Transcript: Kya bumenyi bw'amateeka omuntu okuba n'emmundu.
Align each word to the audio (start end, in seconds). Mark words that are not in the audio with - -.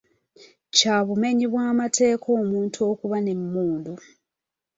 Kya 0.75 0.95
bumenyi 1.07 1.45
bw'amateeka 1.51 2.27
omuntu 2.41 2.77
okuba 2.91 3.17
n'emmundu. 3.21 3.93